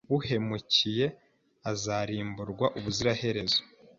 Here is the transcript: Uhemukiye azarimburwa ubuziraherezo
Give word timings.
Uhemukiye 0.15 1.05
azarimburwa 1.71 2.65
ubuziraherezo 2.77 3.59